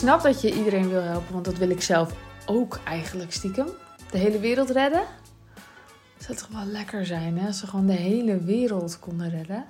snap 0.00 0.22
dat 0.22 0.40
je 0.40 0.54
iedereen 0.54 0.88
wil 0.88 1.02
helpen, 1.02 1.32
want 1.32 1.44
dat 1.44 1.58
wil 1.58 1.70
ik 1.70 1.82
zelf 1.82 2.12
ook 2.46 2.80
eigenlijk 2.84 3.32
stiekem. 3.32 3.66
De 4.10 4.18
hele 4.18 4.38
wereld 4.38 4.70
redden. 4.70 5.02
Zou 6.18 6.38
toch 6.38 6.48
wel 6.48 6.64
lekker 6.64 7.06
zijn, 7.06 7.38
hè? 7.38 7.46
Als 7.46 7.58
ze 7.58 7.66
gewoon 7.66 7.86
de 7.86 7.92
hele 7.92 8.40
wereld 8.44 8.98
konden 8.98 9.30
redden. 9.30 9.64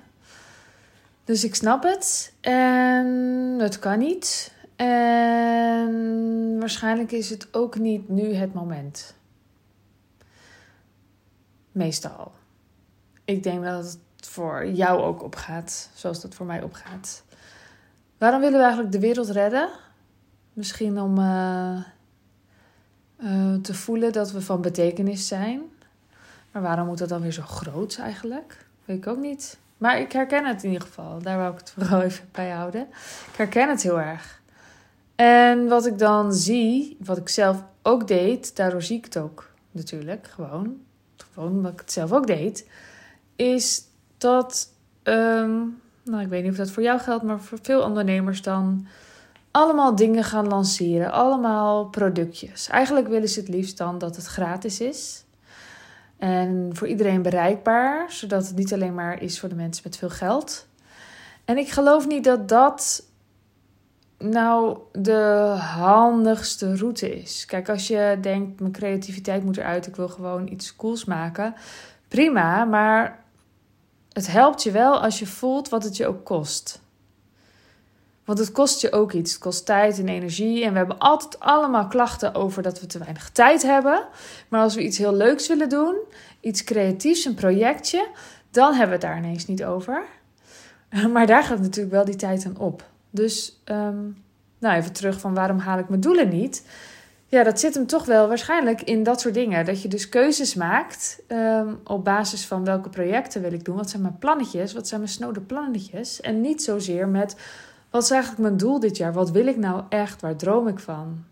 Dus 1.23 1.43
ik 1.43 1.55
snap 1.55 1.83
het. 1.83 2.33
En 2.41 3.05
het 3.59 3.79
kan 3.79 3.99
niet. 3.99 4.53
En 4.75 6.59
waarschijnlijk 6.59 7.11
is 7.11 7.29
het 7.29 7.53
ook 7.53 7.77
niet 7.77 8.09
nu 8.09 8.33
het 8.33 8.53
moment. 8.53 9.15
Meestal. 11.71 12.31
Ik 13.25 13.43
denk 13.43 13.63
dat 13.63 13.83
het 13.83 14.27
voor 14.27 14.67
jou 14.67 15.01
ook 15.01 15.23
opgaat, 15.23 15.89
zoals 15.93 16.21
dat 16.21 16.33
voor 16.33 16.45
mij 16.45 16.63
opgaat. 16.63 17.23
Waarom 18.17 18.39
willen 18.39 18.57
we 18.57 18.63
eigenlijk 18.63 18.93
de 18.93 18.99
wereld 18.99 19.29
redden? 19.29 19.69
Misschien 20.53 20.99
om 20.99 21.17
uh, 21.17 21.77
uh, 23.23 23.55
te 23.55 23.73
voelen 23.73 24.11
dat 24.11 24.31
we 24.31 24.41
van 24.41 24.61
betekenis 24.61 25.27
zijn. 25.27 25.61
Maar 26.51 26.61
waarom 26.61 26.87
moet 26.87 26.97
dat 26.97 27.09
dan 27.09 27.21
weer 27.21 27.31
zo 27.31 27.41
groot 27.41 27.97
eigenlijk? 27.97 28.65
Weet 28.85 28.97
ik 28.97 29.07
ook 29.07 29.17
niet. 29.17 29.57
Maar 29.77 29.99
ik 29.99 30.11
herken 30.11 30.45
het 30.45 30.63
in 30.63 30.71
ieder 30.71 30.87
geval. 30.87 31.21
Daar 31.21 31.37
wou 31.37 31.51
ik 31.51 31.59
het 31.59 31.71
vooral 31.71 32.01
even 32.07 32.29
bij 32.31 32.49
houden. 32.49 32.81
Ik 33.31 33.35
herken 33.35 33.69
het 33.69 33.81
heel 33.81 33.99
erg. 33.99 34.41
En 35.15 35.67
wat 35.67 35.85
ik 35.85 35.97
dan 35.97 36.33
zie, 36.33 36.97
wat 36.99 37.17
ik 37.17 37.29
zelf 37.29 37.63
ook 37.81 38.07
deed, 38.07 38.55
daardoor 38.55 38.81
zie 38.81 38.97
ik 38.97 39.05
het 39.05 39.17
ook 39.17 39.49
natuurlijk 39.71 40.27
gewoon. 40.27 40.77
Gewoon 41.33 41.51
omdat 41.51 41.71
ik 41.71 41.79
het 41.79 41.91
zelf 41.91 42.11
ook 42.11 42.27
deed. 42.27 42.69
Is 43.35 43.83
dat, 44.17 44.73
um, 45.03 45.81
nou 46.03 46.21
ik 46.21 46.27
weet 46.27 46.41
niet 46.41 46.51
of 46.51 46.57
dat 46.57 46.71
voor 46.71 46.83
jou 46.83 46.99
geldt, 46.99 47.23
maar 47.23 47.39
voor 47.39 47.59
veel 47.61 47.81
ondernemers 47.81 48.41
dan 48.41 48.87
allemaal 49.51 49.95
dingen 49.95 50.23
gaan 50.23 50.47
lanceren. 50.47 51.11
Allemaal 51.11 51.85
productjes. 51.85 52.67
Eigenlijk 52.67 53.07
willen 53.07 53.29
ze 53.29 53.39
het 53.39 53.49
liefst 53.49 53.77
dan 53.77 53.97
dat 53.97 54.15
het 54.15 54.25
gratis 54.25 54.79
is. 54.79 55.25
En 56.17 56.69
voor 56.73 56.87
iedereen 56.87 57.21
bereikbaar, 57.21 58.11
zodat 58.11 58.47
het 58.47 58.55
niet 58.55 58.73
alleen 58.73 58.93
maar 58.93 59.21
is 59.21 59.39
voor 59.39 59.49
de 59.49 59.55
mensen 59.55 59.83
met 59.85 59.97
veel 59.97 60.09
geld. 60.09 60.67
En 61.45 61.57
ik 61.57 61.69
geloof 61.69 62.07
niet 62.07 62.23
dat 62.23 62.47
dat 62.47 63.03
nou 64.17 64.77
de 64.91 65.55
handigste 65.59 66.75
route 66.75 67.21
is. 67.21 67.45
Kijk, 67.45 67.69
als 67.69 67.87
je 67.87 68.17
denkt, 68.21 68.59
mijn 68.59 68.71
creativiteit 68.71 69.43
moet 69.43 69.57
eruit, 69.57 69.87
ik 69.87 69.95
wil 69.95 70.09
gewoon 70.09 70.47
iets 70.47 70.75
cools 70.75 71.05
maken. 71.05 71.55
Prima, 72.07 72.65
maar 72.65 73.23
het 74.13 74.31
helpt 74.31 74.63
je 74.63 74.71
wel 74.71 75.01
als 75.01 75.19
je 75.19 75.27
voelt 75.27 75.69
wat 75.69 75.83
het 75.83 75.97
je 75.97 76.07
ook 76.07 76.25
kost. 76.25 76.81
Want 78.25 78.39
het 78.39 78.51
kost 78.51 78.81
je 78.81 78.91
ook 78.91 79.11
iets. 79.11 79.31
Het 79.31 79.41
kost 79.41 79.65
tijd 79.65 79.99
en 79.99 80.07
energie. 80.07 80.63
En 80.63 80.71
we 80.71 80.77
hebben 80.77 80.97
altijd 80.97 81.39
allemaal 81.39 81.87
klachten 81.87 82.35
over 82.35 82.63
dat 82.63 82.79
we 82.79 82.85
te 82.85 82.99
weinig 82.99 83.29
tijd 83.29 83.61
hebben. 83.61 84.05
Maar 84.47 84.61
als 84.61 84.75
we 84.75 84.83
iets 84.83 84.97
heel 84.97 85.13
leuks 85.13 85.47
willen 85.47 85.69
doen, 85.69 85.95
iets 86.39 86.63
creatiefs, 86.63 87.25
een 87.25 87.33
projectje, 87.33 88.07
dan 88.51 88.69
hebben 88.69 88.87
we 88.87 88.91
het 88.91 89.01
daar 89.01 89.17
ineens 89.17 89.47
niet 89.47 89.63
over. 89.63 90.03
Maar 91.13 91.27
daar 91.27 91.43
gaat 91.43 91.59
natuurlijk 91.59 91.93
wel 91.93 92.05
die 92.05 92.15
tijd 92.15 92.45
aan 92.45 92.57
op. 92.57 92.83
Dus, 93.09 93.61
ehm, 93.63 93.99
nou 94.59 94.75
even 94.75 94.93
terug 94.93 95.19
van 95.19 95.33
waarom 95.33 95.57
haal 95.57 95.79
ik 95.79 95.89
mijn 95.89 96.01
doelen 96.01 96.29
niet? 96.29 96.63
Ja, 97.31 97.43
dat 97.43 97.59
zit 97.59 97.73
hem 97.73 97.87
toch 97.87 98.05
wel 98.05 98.27
waarschijnlijk 98.27 98.81
in 98.81 99.03
dat 99.03 99.21
soort 99.21 99.33
dingen. 99.33 99.65
Dat 99.65 99.81
je 99.81 99.87
dus 99.87 100.09
keuzes 100.09 100.55
maakt 100.55 101.23
um, 101.27 101.79
op 101.83 102.03
basis 102.03 102.45
van 102.45 102.63
welke 102.63 102.89
projecten 102.89 103.41
wil 103.41 103.53
ik 103.53 103.65
doen. 103.65 103.75
Wat 103.75 103.89
zijn 103.89 104.01
mijn 104.01 104.17
plannetjes? 104.17 104.73
Wat 104.73 104.87
zijn 104.87 104.99
mijn 104.99 105.13
snode 105.13 105.41
plannetjes? 105.41 106.21
En 106.21 106.41
niet 106.41 106.63
zozeer 106.63 107.07
met 107.07 107.35
wat 107.91 108.03
is 108.03 108.11
eigenlijk 108.11 108.41
mijn 108.41 108.57
doel 108.57 108.79
dit 108.79 108.97
jaar? 108.97 109.13
Wat 109.13 109.31
wil 109.31 109.47
ik 109.47 109.57
nou 109.57 109.83
echt? 109.89 110.21
Waar 110.21 110.35
droom 110.35 110.67
ik 110.67 110.79
van? 110.79 111.23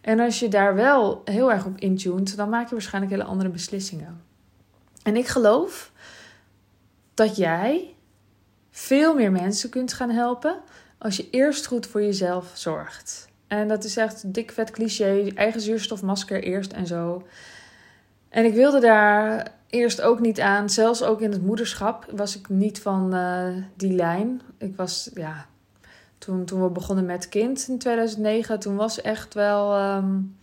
En 0.00 0.20
als 0.20 0.38
je 0.38 0.48
daar 0.48 0.74
wel 0.74 1.22
heel 1.24 1.52
erg 1.52 1.66
op 1.66 1.78
intuned, 1.78 2.36
dan 2.36 2.48
maak 2.48 2.68
je 2.68 2.74
waarschijnlijk 2.74 3.12
hele 3.12 3.28
andere 3.28 3.48
beslissingen. 3.48 4.22
En 5.02 5.16
ik 5.16 5.26
geloof 5.26 5.92
dat 7.14 7.36
jij 7.36 7.94
veel 8.70 9.14
meer 9.14 9.32
mensen 9.32 9.70
kunt 9.70 9.92
gaan 9.92 10.10
helpen 10.10 10.60
als 10.98 11.16
je 11.16 11.30
eerst 11.30 11.66
goed 11.66 11.86
voor 11.86 12.02
jezelf 12.02 12.50
zorgt. 12.54 13.28
En 13.46 13.68
dat 13.68 13.84
is 13.84 13.96
echt 13.96 14.34
dik 14.34 14.52
vet 14.52 14.70
cliché, 14.70 15.30
eigen 15.34 15.60
zuurstofmasker 15.60 16.42
eerst 16.42 16.72
en 16.72 16.86
zo. 16.86 17.26
En 18.28 18.44
ik 18.44 18.54
wilde 18.54 18.80
daar 18.80 19.52
eerst 19.68 20.00
ook 20.00 20.20
niet 20.20 20.40
aan, 20.40 20.70
zelfs 20.70 21.02
ook 21.02 21.20
in 21.20 21.32
het 21.32 21.42
moederschap 21.42 22.06
was 22.10 22.36
ik 22.36 22.48
niet 22.48 22.80
van 22.80 23.14
uh, 23.14 23.48
die 23.76 23.92
lijn. 23.92 24.40
Ik 24.58 24.76
was, 24.76 25.10
ja, 25.14 25.46
toen, 26.24 26.44
toen 26.44 26.62
we 26.62 26.68
begonnen 26.68 27.04
met 27.04 27.28
kind 27.28 27.68
in 27.68 27.78
2009, 27.78 28.60
toen 28.60 28.76
was 28.76 29.00
echt 29.00 29.34
wel 29.34 29.94
um, 29.96 30.36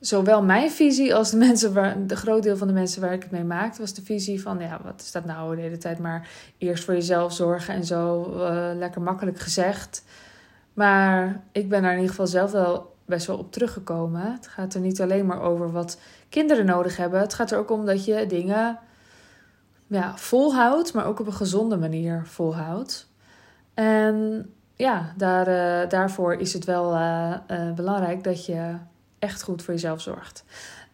zowel 0.00 0.42
mijn 0.42 0.70
visie 0.70 1.14
als 1.14 1.30
de 1.30 1.36
mensen 1.46 1.72
waar, 1.72 2.06
de 2.06 2.16
groot 2.16 2.42
deel 2.42 2.56
van 2.56 2.66
de 2.66 2.72
mensen 2.72 3.00
waar 3.00 3.12
ik 3.12 3.22
het 3.22 3.30
mee 3.30 3.44
maakte, 3.44 3.80
was 3.80 3.94
de 3.94 4.02
visie 4.02 4.42
van 4.42 4.58
ja, 4.58 4.80
wat 4.84 5.00
is 5.00 5.12
dat 5.12 5.24
nou 5.24 5.56
de 5.56 5.62
hele 5.62 5.78
tijd 5.78 5.98
maar 5.98 6.28
eerst 6.58 6.84
voor 6.84 6.94
jezelf 6.94 7.32
zorgen 7.32 7.74
en 7.74 7.84
zo 7.84 8.32
uh, 8.36 8.70
lekker 8.74 9.02
makkelijk 9.02 9.38
gezegd. 9.38 10.04
Maar 10.72 11.42
ik 11.52 11.68
ben 11.68 11.82
daar 11.82 11.90
in 11.90 11.96
ieder 11.96 12.10
geval 12.10 12.26
zelf 12.26 12.52
wel 12.52 12.94
best 13.04 13.26
wel 13.26 13.38
op 13.38 13.52
teruggekomen. 13.52 14.32
Het 14.32 14.46
gaat 14.46 14.74
er 14.74 14.80
niet 14.80 15.00
alleen 15.00 15.26
maar 15.26 15.40
over 15.40 15.72
wat 15.72 15.98
kinderen 16.28 16.66
nodig 16.66 16.96
hebben. 16.96 17.20
Het 17.20 17.34
gaat 17.34 17.50
er 17.50 17.58
ook 17.58 17.70
om 17.70 17.86
dat 17.86 18.04
je 18.04 18.26
dingen 18.26 18.78
ja, 19.86 20.16
volhoudt, 20.16 20.92
maar 20.92 21.06
ook 21.06 21.20
op 21.20 21.26
een 21.26 21.32
gezonde 21.32 21.76
manier 21.76 22.22
volhoudt. 22.26 23.09
En 23.80 24.50
ja, 24.74 25.12
daar, 25.16 25.48
uh, 25.48 25.88
daarvoor 25.88 26.34
is 26.34 26.52
het 26.52 26.64
wel 26.64 26.94
uh, 26.94 27.34
uh, 27.50 27.72
belangrijk 27.72 28.24
dat 28.24 28.46
je 28.46 28.76
echt 29.18 29.42
goed 29.42 29.62
voor 29.62 29.74
jezelf 29.74 30.00
zorgt. 30.00 30.44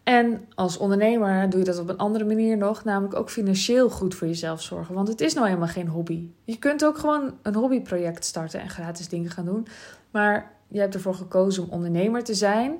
En 0.03 0.45
als 0.55 0.77
ondernemer 0.77 1.49
doe 1.49 1.59
je 1.59 1.65
dat 1.65 1.79
op 1.79 1.89
een 1.89 1.97
andere 1.97 2.25
manier 2.25 2.57
nog, 2.57 2.83
namelijk 2.83 3.15
ook 3.15 3.29
financieel 3.29 3.89
goed 3.89 4.15
voor 4.15 4.27
jezelf 4.27 4.61
zorgen. 4.61 4.95
Want 4.95 5.07
het 5.07 5.21
is 5.21 5.33
nou 5.33 5.47
helemaal 5.47 5.67
geen 5.67 5.87
hobby. 5.87 6.29
Je 6.43 6.57
kunt 6.57 6.85
ook 6.85 6.97
gewoon 6.97 7.33
een 7.41 7.55
hobbyproject 7.55 8.25
starten 8.25 8.59
en 8.59 8.69
gratis 8.69 9.09
dingen 9.09 9.31
gaan 9.31 9.45
doen. 9.45 9.67
Maar 10.11 10.51
je 10.67 10.79
hebt 10.79 10.93
ervoor 10.93 11.15
gekozen 11.15 11.63
om 11.63 11.69
ondernemer 11.69 12.23
te 12.23 12.33
zijn. 12.33 12.77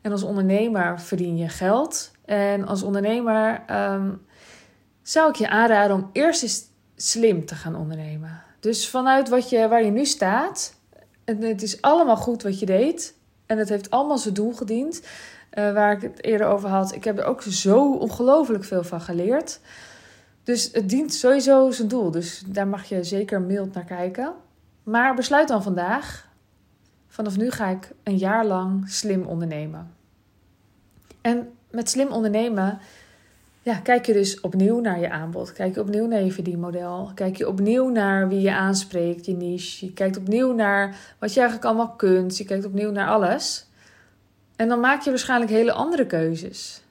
En 0.00 0.12
als 0.12 0.22
ondernemer 0.22 1.00
verdien 1.00 1.36
je 1.36 1.48
geld. 1.48 2.10
En 2.24 2.66
als 2.66 2.82
ondernemer 2.82 3.62
um, 3.70 4.22
zou 5.02 5.28
ik 5.28 5.36
je 5.36 5.48
aanraden 5.48 5.96
om 5.96 6.10
eerst 6.12 6.42
eens 6.42 6.62
slim 6.96 7.46
te 7.46 7.54
gaan 7.54 7.76
ondernemen. 7.76 8.42
Dus 8.64 8.88
vanuit 8.88 9.28
wat 9.28 9.50
je, 9.50 9.68
waar 9.68 9.84
je 9.84 9.90
nu 9.90 10.04
staat, 10.04 10.74
en 11.24 11.42
het 11.42 11.62
is 11.62 11.82
allemaal 11.82 12.16
goed 12.16 12.42
wat 12.42 12.58
je 12.58 12.66
deed. 12.66 13.14
En 13.46 13.58
het 13.58 13.68
heeft 13.68 13.90
allemaal 13.90 14.18
zijn 14.18 14.34
doel 14.34 14.52
gediend. 14.52 15.02
Uh, 15.58 15.72
waar 15.72 15.92
ik 15.92 16.02
het 16.02 16.24
eerder 16.24 16.46
over 16.46 16.68
had. 16.68 16.94
Ik 16.94 17.04
heb 17.04 17.18
er 17.18 17.24
ook 17.24 17.42
zo 17.42 17.92
ongelooflijk 17.92 18.64
veel 18.64 18.84
van 18.84 19.00
geleerd. 19.00 19.60
Dus 20.42 20.70
het 20.72 20.88
dient 20.88 21.14
sowieso 21.14 21.70
zijn 21.70 21.88
doel. 21.88 22.10
Dus 22.10 22.42
daar 22.46 22.68
mag 22.68 22.84
je 22.84 23.04
zeker 23.04 23.40
mild 23.40 23.74
naar 23.74 23.84
kijken. 23.84 24.34
Maar 24.82 25.14
besluit 25.14 25.48
dan 25.48 25.62
vandaag. 25.62 26.28
Vanaf 27.08 27.36
nu 27.36 27.50
ga 27.50 27.66
ik 27.66 27.90
een 28.02 28.16
jaar 28.16 28.46
lang 28.46 28.88
slim 28.88 29.26
ondernemen. 29.26 29.94
En 31.20 31.52
met 31.70 31.90
slim 31.90 32.08
ondernemen 32.08 32.78
ja, 33.64 33.78
kijk 33.78 34.06
je 34.06 34.12
dus 34.12 34.40
opnieuw 34.40 34.80
naar 34.80 35.00
je 35.00 35.10
aanbod. 35.10 35.52
Kijk 35.52 35.74
je 35.74 35.80
opnieuw 35.80 36.06
naar 36.06 36.22
je 36.22 36.32
verdienmodel. 36.32 37.10
Kijk 37.14 37.36
je 37.36 37.48
opnieuw 37.48 37.88
naar 37.88 38.28
wie 38.28 38.40
je 38.40 38.54
aanspreekt, 38.54 39.26
je 39.26 39.32
niche. 39.32 39.86
Je 39.86 39.92
kijkt 39.92 40.16
opnieuw 40.16 40.52
naar 40.52 40.96
wat 41.18 41.34
je 41.34 41.40
eigenlijk 41.40 41.68
allemaal 41.68 41.94
kunt. 41.96 42.36
Je 42.36 42.44
kijkt 42.44 42.64
opnieuw 42.64 42.90
naar 42.90 43.08
alles. 43.08 43.66
En 44.56 44.68
dan 44.68 44.80
maak 44.80 45.02
je 45.02 45.10
waarschijnlijk 45.10 45.50
hele 45.50 45.72
andere 45.72 46.06
keuzes. 46.06 46.82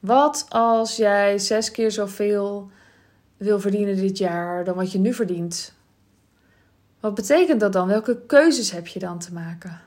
Wat 0.00 0.46
als 0.48 0.96
jij 0.96 1.38
zes 1.38 1.70
keer 1.70 1.90
zoveel 1.90 2.70
wil 3.36 3.60
verdienen 3.60 3.96
dit 3.96 4.18
jaar 4.18 4.64
dan 4.64 4.74
wat 4.74 4.92
je 4.92 4.98
nu 4.98 5.14
verdient? 5.14 5.74
Wat 7.00 7.14
betekent 7.14 7.60
dat 7.60 7.72
dan? 7.72 7.88
Welke 7.88 8.20
keuzes 8.26 8.70
heb 8.70 8.86
je 8.86 8.98
dan 8.98 9.18
te 9.18 9.32
maken? 9.32 9.80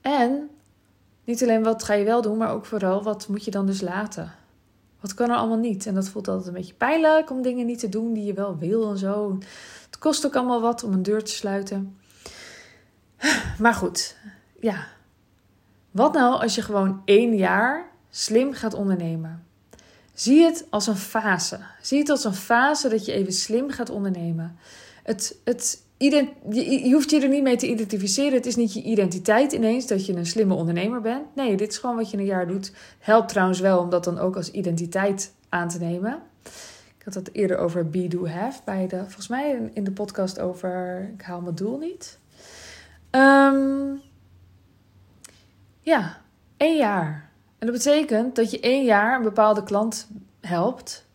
En 0.00 0.50
niet 1.28 1.42
alleen 1.42 1.62
wat 1.62 1.82
ga 1.82 1.94
je 1.94 2.04
wel 2.04 2.22
doen, 2.22 2.36
maar 2.36 2.52
ook 2.52 2.66
vooral 2.66 3.02
wat 3.02 3.28
moet 3.28 3.44
je 3.44 3.50
dan 3.50 3.66
dus 3.66 3.80
laten? 3.80 4.32
Wat 5.00 5.14
kan 5.14 5.30
er 5.30 5.36
allemaal 5.36 5.58
niet? 5.58 5.86
En 5.86 5.94
dat 5.94 6.08
voelt 6.08 6.28
altijd 6.28 6.46
een 6.46 6.52
beetje 6.52 6.74
pijnlijk 6.74 7.30
om 7.30 7.42
dingen 7.42 7.66
niet 7.66 7.78
te 7.78 7.88
doen 7.88 8.12
die 8.12 8.24
je 8.24 8.32
wel 8.32 8.58
wil 8.58 8.90
en 8.90 8.98
zo. 8.98 9.38
Het 9.86 9.98
kost 9.98 10.26
ook 10.26 10.36
allemaal 10.36 10.60
wat 10.60 10.84
om 10.84 10.92
een 10.92 11.02
deur 11.02 11.24
te 11.24 11.30
sluiten. 11.30 11.98
Maar 13.58 13.74
goed, 13.74 14.16
ja. 14.60 14.86
Wat 15.90 16.12
nou 16.12 16.40
als 16.40 16.54
je 16.54 16.62
gewoon 16.62 17.02
één 17.04 17.36
jaar 17.36 17.90
slim 18.10 18.52
gaat 18.52 18.74
ondernemen? 18.74 19.46
Zie 20.14 20.42
het 20.42 20.66
als 20.70 20.86
een 20.86 20.96
fase. 20.96 21.58
Zie 21.82 21.98
het 21.98 22.10
als 22.10 22.24
een 22.24 22.34
fase 22.34 22.88
dat 22.88 23.04
je 23.04 23.12
even 23.12 23.32
slim 23.32 23.70
gaat 23.70 23.90
ondernemen. 23.90 24.58
Het, 25.02 25.36
het 25.44 25.82
je, 25.98 26.34
je, 26.50 26.92
hoeft 26.92 27.10
je 27.10 27.20
er 27.20 27.28
niet 27.28 27.42
mee 27.42 27.56
te 27.56 27.68
identificeren. 27.68 28.32
Het 28.32 28.46
is 28.46 28.56
niet 28.56 28.72
je 28.72 28.82
identiteit 28.82 29.52
ineens 29.52 29.86
dat 29.86 30.06
je 30.06 30.16
een 30.16 30.26
slimme 30.26 30.54
ondernemer 30.54 31.00
bent. 31.00 31.34
Nee, 31.34 31.56
dit 31.56 31.72
is 31.72 31.78
gewoon 31.78 31.96
wat 31.96 32.10
je 32.10 32.16
een 32.16 32.24
jaar 32.24 32.46
doet. 32.46 32.72
Helpt 32.98 33.28
trouwens 33.28 33.60
wel 33.60 33.78
om 33.78 33.90
dat 33.90 34.04
dan 34.04 34.18
ook 34.18 34.36
als 34.36 34.50
identiteit 34.50 35.34
aan 35.48 35.68
te 35.68 35.78
nemen. 35.78 36.22
Ik 36.98 37.04
had 37.04 37.14
het 37.14 37.34
eerder 37.34 37.58
over 37.58 37.90
be, 37.90 38.08
do, 38.08 38.26
have. 38.26 38.60
Bij 38.64 38.86
de, 38.86 38.96
volgens 38.96 39.28
mij 39.28 39.70
in 39.72 39.84
de 39.84 39.90
podcast 39.90 40.40
over 40.40 41.02
ik 41.14 41.22
haal 41.22 41.40
mijn 41.40 41.54
doel 41.54 41.78
niet. 41.78 42.18
Ehm, 43.10 43.94
ja, 45.80 46.20
één 46.56 46.76
jaar. 46.76 47.30
En 47.58 47.66
dat 47.66 47.76
betekent 47.76 48.36
dat 48.36 48.50
je 48.50 48.60
één 48.60 48.84
jaar 48.84 49.16
een 49.16 49.22
bepaalde 49.22 49.62
klant 49.62 50.08
helpt. 50.40 51.07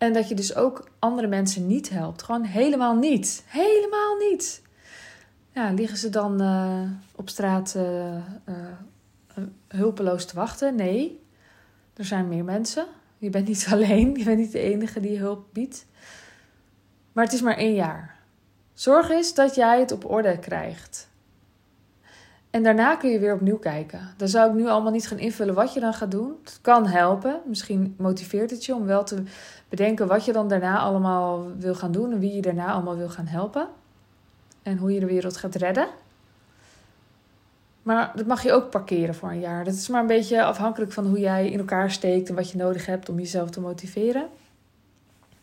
En 0.00 0.12
dat 0.12 0.28
je 0.28 0.34
dus 0.34 0.54
ook 0.54 0.90
andere 0.98 1.26
mensen 1.28 1.66
niet 1.66 1.90
helpt. 1.90 2.22
Gewoon 2.22 2.44
helemaal 2.44 2.94
niet. 2.94 3.44
Helemaal 3.46 4.16
niet. 4.16 4.62
Ja, 5.52 5.72
liggen 5.72 5.98
ze 5.98 6.08
dan 6.08 6.42
uh, 6.42 6.82
op 7.14 7.28
straat 7.28 7.74
uh, 7.76 8.16
uh, 8.48 9.44
hulpeloos 9.68 10.24
te 10.24 10.34
wachten? 10.34 10.74
Nee. 10.74 11.20
Er 11.94 12.04
zijn 12.04 12.28
meer 12.28 12.44
mensen. 12.44 12.86
Je 13.18 13.30
bent 13.30 13.48
niet 13.48 13.66
alleen. 13.72 14.16
Je 14.16 14.24
bent 14.24 14.38
niet 14.38 14.52
de 14.52 14.58
enige 14.58 15.00
die 15.00 15.18
hulp 15.18 15.46
biedt. 15.52 15.86
Maar 17.12 17.24
het 17.24 17.32
is 17.32 17.42
maar 17.42 17.56
één 17.56 17.74
jaar. 17.74 18.18
Zorg 18.74 19.10
eens 19.10 19.34
dat 19.34 19.54
jij 19.54 19.80
het 19.80 19.92
op 19.92 20.10
orde 20.10 20.38
krijgt. 20.38 21.09
En 22.50 22.62
daarna 22.62 22.96
kun 22.96 23.10
je 23.10 23.18
weer 23.18 23.34
opnieuw 23.34 23.58
kijken. 23.58 24.00
Dan 24.16 24.28
zou 24.28 24.48
ik 24.48 24.56
nu 24.56 24.68
allemaal 24.68 24.92
niet 24.92 25.08
gaan 25.08 25.18
invullen 25.18 25.54
wat 25.54 25.74
je 25.74 25.80
dan 25.80 25.94
gaat 25.94 26.10
doen. 26.10 26.36
Het 26.44 26.58
kan 26.62 26.86
helpen. 26.86 27.40
Misschien 27.44 27.94
motiveert 27.98 28.50
het 28.50 28.64
je 28.64 28.74
om 28.74 28.86
wel 28.86 29.04
te 29.04 29.22
bedenken 29.68 30.06
wat 30.06 30.24
je 30.24 30.32
dan 30.32 30.48
daarna 30.48 30.78
allemaal 30.78 31.46
wil 31.58 31.74
gaan 31.74 31.92
doen 31.92 32.12
en 32.12 32.18
wie 32.18 32.34
je 32.34 32.42
daarna 32.42 32.72
allemaal 32.72 32.96
wil 32.96 33.08
gaan 33.08 33.26
helpen. 33.26 33.68
En 34.62 34.76
hoe 34.76 34.92
je 34.92 35.00
de 35.00 35.06
wereld 35.06 35.36
gaat 35.36 35.54
redden. 35.54 35.88
Maar 37.82 38.12
dat 38.14 38.26
mag 38.26 38.42
je 38.42 38.52
ook 38.52 38.70
parkeren 38.70 39.14
voor 39.14 39.30
een 39.30 39.40
jaar. 39.40 39.64
Dat 39.64 39.74
is 39.74 39.88
maar 39.88 40.00
een 40.00 40.06
beetje 40.06 40.44
afhankelijk 40.44 40.92
van 40.92 41.06
hoe 41.06 41.20
jij 41.20 41.50
in 41.50 41.58
elkaar 41.58 41.90
steekt 41.90 42.28
en 42.28 42.34
wat 42.34 42.50
je 42.50 42.58
nodig 42.58 42.86
hebt 42.86 43.08
om 43.08 43.18
jezelf 43.18 43.50
te 43.50 43.60
motiveren. 43.60 44.28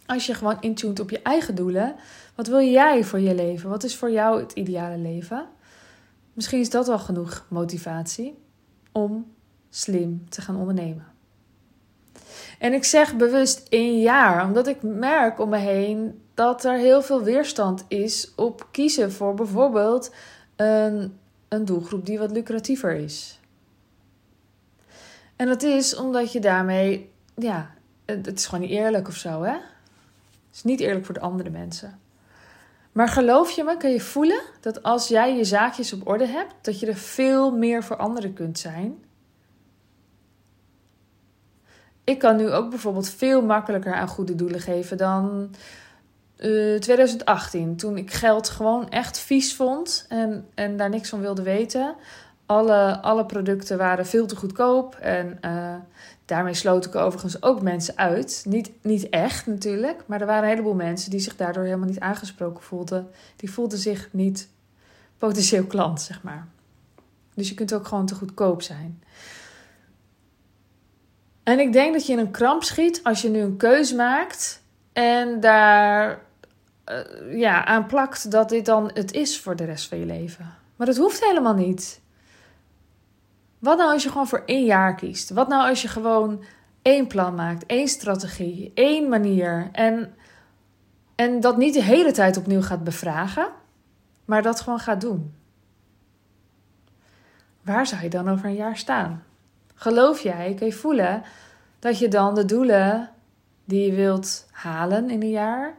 Als 0.05 0.25
je 0.25 0.33
gewoon 0.33 0.57
intunt 0.59 0.99
op 0.99 1.09
je 1.09 1.21
eigen 1.21 1.55
doelen. 1.55 1.95
Wat 2.35 2.47
wil 2.47 2.61
jij 2.61 3.03
voor 3.03 3.19
je 3.19 3.35
leven? 3.35 3.69
Wat 3.69 3.83
is 3.83 3.95
voor 3.95 4.11
jou 4.11 4.39
het 4.39 4.51
ideale 4.51 4.97
leven? 4.97 5.45
Misschien 6.37 6.59
is 6.59 6.69
dat 6.69 6.87
wel 6.87 6.99
genoeg 6.99 7.45
motivatie 7.49 8.37
om 8.91 9.33
slim 9.69 10.29
te 10.29 10.41
gaan 10.41 10.55
ondernemen. 10.55 11.05
En 12.59 12.73
ik 12.73 12.83
zeg 12.83 13.15
bewust 13.15 13.67
één 13.69 13.99
jaar, 13.99 14.45
omdat 14.45 14.67
ik 14.67 14.81
merk 14.81 15.39
om 15.39 15.49
me 15.49 15.57
heen 15.57 16.21
dat 16.33 16.65
er 16.65 16.77
heel 16.77 17.01
veel 17.01 17.23
weerstand 17.23 17.85
is 17.87 18.31
op 18.35 18.67
kiezen 18.71 19.11
voor 19.11 19.33
bijvoorbeeld 19.33 20.13
een, 20.55 21.17
een 21.47 21.65
doelgroep 21.65 22.05
die 22.05 22.19
wat 22.19 22.31
lucratiever 22.31 22.95
is. 22.95 23.39
En 25.35 25.47
dat 25.47 25.63
is 25.63 25.95
omdat 25.95 26.31
je 26.31 26.39
daarmee, 26.39 27.11
ja, 27.35 27.71
het 28.05 28.37
is 28.37 28.45
gewoon 28.45 28.67
niet 28.67 28.77
eerlijk 28.77 29.07
of 29.07 29.15
zo, 29.15 29.41
hè? 29.43 29.53
Het 29.53 30.55
is 30.55 30.63
niet 30.63 30.79
eerlijk 30.79 31.05
voor 31.05 31.13
de 31.13 31.21
andere 31.21 31.49
mensen. 31.49 31.99
Maar 32.97 33.07
geloof 33.07 33.51
je 33.51 33.63
me, 33.63 33.77
kun 33.77 33.89
je 33.89 33.99
voelen 33.99 34.41
dat 34.61 34.83
als 34.83 35.07
jij 35.07 35.35
je 35.35 35.43
zaakjes 35.43 35.93
op 35.93 36.07
orde 36.07 36.27
hebt, 36.27 36.53
dat 36.61 36.79
je 36.79 36.87
er 36.87 36.95
veel 36.95 37.51
meer 37.51 37.83
voor 37.83 37.95
anderen 37.95 38.33
kunt 38.33 38.59
zijn. 38.59 39.03
Ik 42.03 42.19
kan 42.19 42.35
nu 42.35 42.51
ook 42.51 42.69
bijvoorbeeld 42.69 43.09
veel 43.09 43.41
makkelijker 43.41 43.93
aan 43.93 44.07
goede 44.07 44.35
doelen 44.35 44.59
geven 44.59 44.97
dan 44.97 45.49
uh, 46.37 46.75
eh, 46.75 46.81
2018. 46.81 47.75
Toen 47.75 47.97
ik 47.97 48.13
geld 48.13 48.49
gewoon 48.49 48.89
echt 48.89 49.19
vies 49.19 49.55
vond 49.55 50.05
en, 50.09 50.47
en 50.55 50.77
daar 50.77 50.89
niks 50.89 51.09
van 51.09 51.21
wilde 51.21 51.43
weten. 51.43 51.95
Alle, 52.45 53.01
alle 53.01 53.25
producten 53.25 53.77
waren 53.77 54.05
veel 54.05 54.25
te 54.25 54.35
goedkoop. 54.35 54.95
En 54.95 55.37
uh, 55.45 55.75
Daarmee 56.27 56.53
sloot 56.53 56.85
ik 56.85 56.95
overigens 56.95 57.41
ook 57.41 57.61
mensen 57.61 57.97
uit. 57.97 58.43
Niet, 58.47 58.71
niet 58.81 59.09
echt 59.09 59.45
natuurlijk, 59.45 60.03
maar 60.05 60.21
er 60.21 60.27
waren 60.27 60.43
een 60.43 60.49
heleboel 60.49 60.73
mensen 60.73 61.11
die 61.11 61.19
zich 61.19 61.35
daardoor 61.35 61.63
helemaal 61.63 61.87
niet 61.87 61.99
aangesproken 61.99 62.63
voelden. 62.63 63.09
Die 63.35 63.51
voelden 63.51 63.77
zich 63.77 64.09
niet 64.11 64.49
potentieel 65.17 65.65
klant, 65.65 66.01
zeg 66.01 66.23
maar. 66.23 66.47
Dus 67.33 67.49
je 67.49 67.55
kunt 67.55 67.73
ook 67.73 67.87
gewoon 67.87 68.05
te 68.05 68.15
goedkoop 68.15 68.61
zijn. 68.61 69.03
En 71.43 71.59
ik 71.59 71.73
denk 71.73 71.93
dat 71.93 72.05
je 72.05 72.13
in 72.13 72.19
een 72.19 72.31
kramp 72.31 72.63
schiet 72.63 73.03
als 73.03 73.21
je 73.21 73.29
nu 73.29 73.39
een 73.39 73.57
keuze 73.57 73.95
maakt 73.95 74.61
en 74.93 75.39
daar 75.39 76.21
uh, 76.91 77.39
ja, 77.39 77.65
aan 77.65 77.85
plakt 77.85 78.31
dat 78.31 78.49
dit 78.49 78.65
dan 78.65 78.91
het 78.93 79.13
is 79.13 79.39
voor 79.39 79.55
de 79.55 79.65
rest 79.65 79.87
van 79.87 79.99
je 79.99 80.05
leven. 80.05 80.53
Maar 80.75 80.87
dat 80.87 80.97
hoeft 80.97 81.25
helemaal 81.25 81.53
niet. 81.53 82.01
Wat 83.59 83.77
nou 83.77 83.93
als 83.93 84.03
je 84.03 84.09
gewoon 84.09 84.27
voor 84.27 84.43
één 84.45 84.65
jaar 84.65 84.95
kiest? 84.95 85.29
Wat 85.29 85.47
nou 85.47 85.69
als 85.69 85.81
je 85.81 85.87
gewoon 85.87 86.43
één 86.81 87.07
plan 87.07 87.35
maakt, 87.35 87.65
één 87.65 87.87
strategie, 87.87 88.71
één 88.73 89.09
manier 89.09 89.69
en, 89.71 90.15
en 91.15 91.39
dat 91.39 91.57
niet 91.57 91.73
de 91.73 91.83
hele 91.83 92.11
tijd 92.11 92.37
opnieuw 92.37 92.61
gaat 92.61 92.83
bevragen, 92.83 93.47
maar 94.25 94.41
dat 94.41 94.61
gewoon 94.61 94.79
gaat 94.79 95.01
doen? 95.01 95.35
Waar 97.61 97.87
zou 97.87 98.01
je 98.01 98.09
dan 98.09 98.29
over 98.29 98.45
een 98.45 98.55
jaar 98.55 98.77
staan? 98.77 99.23
Geloof 99.73 100.19
jij, 100.19 100.53
kun 100.53 100.65
je 100.65 100.73
voelen 100.73 101.23
dat 101.79 101.99
je 101.99 102.07
dan 102.07 102.35
de 102.35 102.45
doelen 102.45 103.09
die 103.65 103.85
je 103.85 103.95
wilt 103.95 104.47
halen 104.51 105.09
in 105.09 105.21
een 105.21 105.29
jaar 105.29 105.73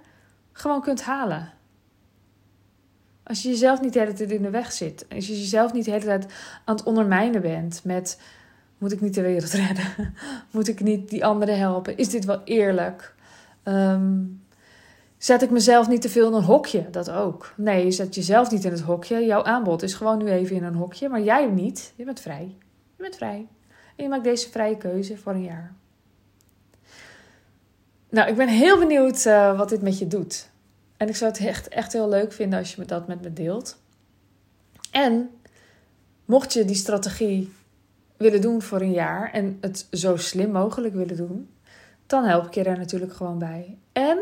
gewoon 0.52 0.80
kunt 0.80 1.02
halen? 1.02 1.52
Als 3.28 3.42
je 3.42 3.48
jezelf 3.48 3.80
niet 3.80 3.92
de 3.92 3.98
hele 3.98 4.12
tijd 4.12 4.30
in 4.30 4.42
de 4.42 4.50
weg 4.50 4.72
zit. 4.72 5.06
Als 5.14 5.26
je 5.26 5.38
jezelf 5.38 5.72
niet 5.72 5.84
de 5.84 5.90
hele 5.90 6.04
tijd 6.04 6.26
aan 6.64 6.76
het 6.76 6.84
ondermijnen 6.84 7.40
bent 7.40 7.80
met... 7.84 8.20
Moet 8.78 8.92
ik 8.92 9.00
niet 9.00 9.14
de 9.14 9.22
wereld 9.22 9.52
redden? 9.66 10.14
Moet 10.50 10.68
ik 10.68 10.80
niet 10.80 11.08
die 11.08 11.24
anderen 11.24 11.58
helpen? 11.58 11.96
Is 11.96 12.08
dit 12.08 12.24
wel 12.24 12.40
eerlijk? 12.44 13.14
Um, 13.64 14.42
zet 15.18 15.42
ik 15.42 15.50
mezelf 15.50 15.88
niet 15.88 16.02
te 16.02 16.08
veel 16.08 16.28
in 16.28 16.34
een 16.34 16.42
hokje? 16.42 16.90
Dat 16.90 17.10
ook. 17.10 17.52
Nee, 17.56 17.84
je 17.84 17.90
zet 17.90 18.14
jezelf 18.14 18.50
niet 18.50 18.64
in 18.64 18.70
het 18.70 18.80
hokje. 18.80 19.24
Jouw 19.24 19.42
aanbod 19.44 19.82
is 19.82 19.94
gewoon 19.94 20.18
nu 20.18 20.30
even 20.30 20.56
in 20.56 20.64
een 20.64 20.74
hokje. 20.74 21.08
Maar 21.08 21.22
jij 21.22 21.46
niet. 21.46 21.92
Je 21.96 22.04
bent 22.04 22.20
vrij. 22.20 22.56
Je 22.96 23.02
bent 23.02 23.16
vrij. 23.16 23.46
En 23.96 24.04
je 24.04 24.08
maakt 24.08 24.24
deze 24.24 24.50
vrije 24.50 24.76
keuze 24.76 25.16
voor 25.16 25.32
een 25.32 25.42
jaar. 25.42 25.74
Nou, 28.10 28.28
ik 28.28 28.36
ben 28.36 28.48
heel 28.48 28.78
benieuwd 28.78 29.24
uh, 29.24 29.58
wat 29.58 29.68
dit 29.68 29.82
met 29.82 29.98
je 29.98 30.06
doet. 30.06 30.50
En 30.98 31.08
ik 31.08 31.16
zou 31.16 31.30
het 31.30 31.40
echt, 31.40 31.68
echt 31.68 31.92
heel 31.92 32.08
leuk 32.08 32.32
vinden 32.32 32.58
als 32.58 32.74
je 32.74 32.84
dat 32.84 33.06
met 33.06 33.22
me 33.22 33.32
deelt. 33.32 33.78
En 34.90 35.30
mocht 36.24 36.52
je 36.52 36.64
die 36.64 36.76
strategie 36.76 37.52
willen 38.16 38.40
doen 38.40 38.62
voor 38.62 38.80
een 38.80 38.92
jaar 38.92 39.32
en 39.32 39.58
het 39.60 39.86
zo 39.90 40.16
slim 40.16 40.50
mogelijk 40.50 40.94
willen 40.94 41.16
doen, 41.16 41.50
dan 42.06 42.24
help 42.24 42.46
ik 42.46 42.54
je 42.54 42.62
daar 42.62 42.78
natuurlijk 42.78 43.12
gewoon 43.12 43.38
bij. 43.38 43.78
En 43.92 44.18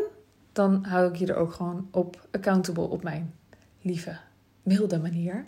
dan 0.51 0.85
hou 0.85 1.09
ik 1.09 1.15
je 1.15 1.25
er 1.25 1.35
ook 1.35 1.53
gewoon 1.53 1.87
op 1.91 2.27
accountable 2.31 2.87
op 2.87 3.03
mijn 3.03 3.33
lieve, 3.81 4.17
milde 4.63 4.99
manier. 4.99 5.45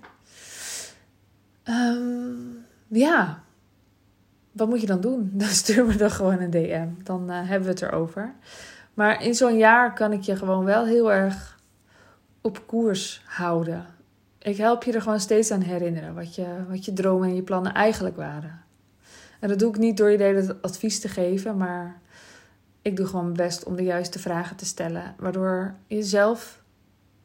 Um, 1.63 2.65
ja, 2.88 3.43
wat 4.51 4.69
moet 4.69 4.81
je 4.81 4.88
dan 4.88 5.01
doen? 5.01 5.31
Dan 5.33 5.48
stuur 5.48 5.86
me 5.86 5.95
dan 5.95 6.12
gewoon 6.12 6.39
een 6.39 6.50
DM. 6.50 6.88
Dan 7.03 7.31
uh, 7.31 7.48
hebben 7.48 7.67
we 7.67 7.74
het 7.74 7.81
erover. 7.81 8.33
Maar 9.00 9.24
in 9.24 9.36
zo'n 9.36 9.58
jaar 9.58 9.94
kan 9.94 10.12
ik 10.12 10.22
je 10.22 10.36
gewoon 10.36 10.65
wel 10.65 10.86
heel 10.86 11.12
erg 11.12 11.60
op 12.41 12.68
koers 12.68 13.22
houden. 13.25 13.86
Ik 14.39 14.58
help 14.58 14.84
je 14.84 14.91
er 14.91 15.01
gewoon 15.01 15.20
steeds 15.20 15.51
aan 15.51 15.62
herinneren 15.62 16.15
wat 16.15 16.36
je, 16.36 16.65
wat 16.70 16.86
je 16.86 16.94
dromen 16.94 17.29
en 17.29 17.36
je 17.36 17.44
plannen 17.44 17.74
eigenlijk 17.74 18.15
waren. 18.15 18.62
En 19.39 19.50
dat 19.50 19.60
doe 19.60 19.70
ik 19.70 19.77
niet 19.77 19.98
door 19.98 20.12
je 20.12 20.58
advies 20.62 21.00
te 21.00 21.08
geven, 21.08 21.58
maar 21.58 22.01
ik 22.82 22.96
doe 22.96 23.06
gewoon 23.06 23.24
mijn 23.24 23.38
best 23.38 23.63
om 23.63 23.75
de 23.75 23.84
juiste 23.84 24.20
vragen 24.20 24.56
te 24.56 24.65
stellen, 24.65 25.15
waardoor 25.18 25.75
je 25.88 26.03
zelf 26.03 26.63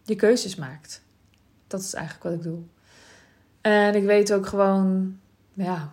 je 0.02 0.16
keuzes 0.16 0.54
maakt. 0.54 1.02
Dat 1.66 1.80
is 1.80 1.94
eigenlijk 1.94 2.24
wat 2.24 2.34
ik 2.34 2.42
doe. 2.42 2.62
En 3.60 3.94
ik 3.94 4.04
weet 4.04 4.32
ook 4.32 4.46
gewoon, 4.46 5.18
ja, 5.52 5.92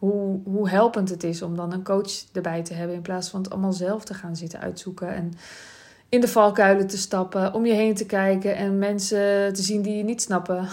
hoe, 0.00 0.40
hoe 0.44 0.68
helpend 0.68 1.08
het 1.08 1.24
is 1.24 1.42
om 1.42 1.56
dan 1.56 1.72
een 1.72 1.84
coach 1.84 2.24
erbij 2.32 2.62
te 2.62 2.74
hebben 2.74 2.96
in 2.96 3.02
plaats 3.02 3.28
van 3.28 3.42
het 3.42 3.50
allemaal 3.50 3.72
zelf 3.72 4.04
te 4.04 4.14
gaan 4.14 4.36
zitten 4.36 4.60
uitzoeken 4.60 5.14
en 5.14 5.32
in 6.08 6.20
de 6.20 6.28
valkuilen 6.28 6.86
te 6.86 6.98
stappen, 6.98 7.54
om 7.54 7.66
je 7.66 7.72
heen 7.72 7.94
te 7.94 8.06
kijken 8.06 8.56
en 8.56 8.78
mensen 8.78 9.52
te 9.52 9.62
zien 9.62 9.82
die 9.82 9.96
je 9.96 10.02
niet 10.02 10.22
snappen, 10.22 10.68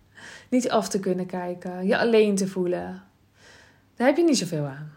niet 0.50 0.70
af 0.70 0.88
te 0.88 1.00
kunnen 1.00 1.26
kijken, 1.26 1.86
je 1.86 1.98
alleen 1.98 2.36
te 2.36 2.48
voelen. 2.48 3.02
Daar 3.96 4.06
heb 4.06 4.16
je 4.16 4.24
niet 4.24 4.38
zoveel 4.38 4.64
aan. 4.64 4.92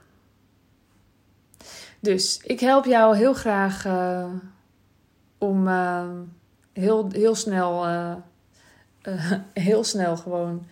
Dus 2.00 2.40
ik 2.44 2.60
help 2.60 2.86
jou 2.86 3.18
heel 3.18 3.34
graag 3.34 3.86
uh, 3.86 4.34
om 5.38 5.68
uh, 5.68 6.10
heel, 6.74 7.10
heel 7.12 7.36
snel, 7.36 7.88
uh, 7.88 8.16
heel 9.54 9.84
snel 9.84 10.18
gewoon 10.18 10.66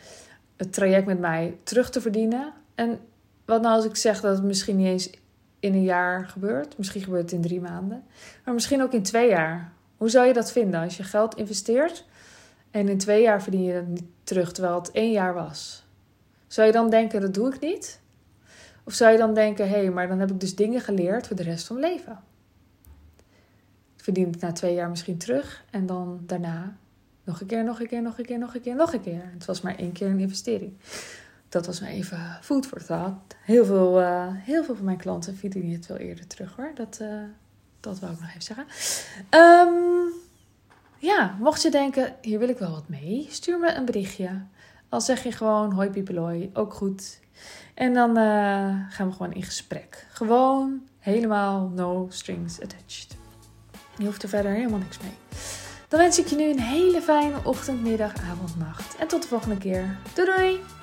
het 0.57 0.73
traject 0.73 1.05
met 1.05 1.19
mij 1.19 1.57
terug 1.63 1.89
te 1.89 2.01
verdienen. 2.01 2.53
En 2.75 2.99
wat 3.45 3.61
nou 3.61 3.75
als 3.75 3.85
ik 3.85 3.95
zeg 3.95 4.21
dat 4.21 4.35
het 4.35 4.45
misschien 4.45 4.75
niet 4.75 4.87
eens 4.87 5.09
in 5.59 5.73
een 5.73 5.83
jaar 5.83 6.27
gebeurt? 6.27 6.77
Misschien 6.77 7.01
gebeurt 7.01 7.21
het 7.21 7.31
in 7.31 7.41
drie 7.41 7.61
maanden. 7.61 8.03
Maar 8.45 8.53
misschien 8.53 8.81
ook 8.81 8.93
in 8.93 9.03
twee 9.03 9.29
jaar. 9.29 9.73
Hoe 9.97 10.09
zou 10.09 10.27
je 10.27 10.33
dat 10.33 10.51
vinden 10.51 10.81
als 10.81 10.97
je 10.97 11.03
geld 11.03 11.35
investeert 11.35 12.05
en 12.71 12.89
in 12.89 12.97
twee 12.97 13.21
jaar 13.21 13.41
verdien 13.41 13.63
je 13.63 13.73
het 13.73 13.87
niet 13.87 14.05
terug 14.23 14.51
terwijl 14.51 14.75
het 14.75 14.91
één 14.91 15.11
jaar 15.11 15.33
was? 15.33 15.85
Zou 16.47 16.67
je 16.67 16.73
dan 16.73 16.89
denken, 16.89 17.21
dat 17.21 17.33
doe 17.33 17.53
ik 17.53 17.59
niet? 17.59 18.01
Of 18.83 18.93
zou 18.93 19.11
je 19.11 19.17
dan 19.17 19.33
denken, 19.33 19.69
hé, 19.69 19.75
hey, 19.75 19.89
maar 19.89 20.07
dan 20.07 20.19
heb 20.19 20.31
ik 20.31 20.39
dus 20.39 20.55
dingen 20.55 20.81
geleerd 20.81 21.27
voor 21.27 21.35
de 21.35 21.43
rest 21.43 21.67
van 21.67 21.79
mijn 21.79 21.93
leven? 21.93 22.23
verdien 24.03 24.27
ik 24.27 24.41
na 24.41 24.51
twee 24.51 24.73
jaar 24.73 24.89
misschien 24.89 25.17
terug. 25.17 25.63
En 25.69 25.85
dan 25.85 26.19
daarna 26.25 26.77
nog 27.23 27.41
een 27.41 27.47
keer, 27.47 27.63
nog 27.63 27.79
een 27.79 27.87
keer, 27.87 28.01
nog 28.01 28.17
een 28.17 28.25
keer, 28.25 28.39
nog 28.39 28.53
een 28.55 28.61
keer, 28.61 28.75
nog 28.75 28.93
een 28.93 29.01
keer. 29.01 29.29
Het 29.33 29.45
was 29.45 29.61
maar 29.61 29.75
één 29.75 29.91
keer 29.91 30.07
een 30.07 30.19
investering. 30.19 30.73
Dat 31.53 31.65
was 31.65 31.79
maar 31.79 31.89
even 31.89 32.37
food 32.41 32.65
for 32.65 32.85
thought. 32.85 33.35
Heel 33.41 33.65
veel, 33.65 34.01
uh, 34.01 34.27
heel 34.29 34.63
veel 34.63 34.75
van 34.75 34.85
mijn 34.85 34.97
klanten 34.97 35.35
verdienen 35.35 35.71
het 35.71 35.87
wel 35.87 35.97
eerder 35.97 36.27
terug 36.27 36.55
hoor. 36.55 36.71
Dat, 36.75 36.99
uh, 37.01 37.23
dat 37.79 37.99
wou 37.99 38.13
ik 38.13 38.19
nog 38.19 38.29
even 38.29 38.41
zeggen. 38.41 38.65
Um, 39.29 40.11
ja, 40.97 41.35
mocht 41.39 41.61
je 41.61 41.71
denken, 41.71 42.15
hier 42.21 42.39
wil 42.39 42.49
ik 42.49 42.57
wel 42.57 42.71
wat 42.71 42.87
mee, 42.87 43.27
stuur 43.29 43.59
me 43.59 43.73
een 43.73 43.85
berichtje. 43.85 44.41
Al 44.89 45.01
zeg 45.01 45.23
je 45.23 45.31
gewoon 45.31 45.71
hoi 45.71 45.89
piepeloi, 45.89 46.49
ook 46.53 46.73
goed. 46.73 47.19
En 47.73 47.93
dan 47.93 48.09
uh, 48.09 48.23
gaan 48.89 49.07
we 49.07 49.11
gewoon 49.11 49.33
in 49.33 49.43
gesprek. 49.43 50.07
Gewoon 50.11 50.81
helemaal 50.99 51.67
no 51.67 52.07
strings 52.09 52.61
attached. 52.61 53.17
Je 53.97 54.05
hoeft 54.05 54.23
er 54.23 54.29
verder 54.29 54.51
helemaal 54.51 54.79
niks 54.79 54.97
mee. 54.99 55.13
Dan 55.87 55.99
wens 55.99 56.19
ik 56.19 56.27
je 56.27 56.35
nu 56.35 56.49
een 56.49 56.59
hele 56.59 57.01
fijne 57.01 57.37
ochtend, 57.43 57.81
middag, 57.81 58.13
avond, 58.15 58.57
nacht. 58.57 58.95
En 58.95 59.07
tot 59.07 59.21
de 59.21 59.27
volgende 59.27 59.57
keer. 59.57 59.97
Doei 60.13 60.27
doei! 60.35 60.82